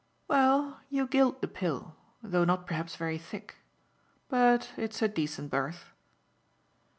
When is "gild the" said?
1.05-1.47